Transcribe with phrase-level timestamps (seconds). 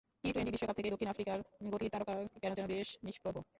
[0.23, 1.37] T twenty বিশ্বকাপ থেকেই দক্ষিণ আফ্রিকার
[1.71, 2.13] গতি তারকা
[2.41, 3.35] কেন যেন বেশ নিষ্প্রভ।